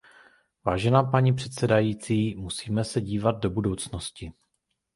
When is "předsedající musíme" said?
1.33-2.83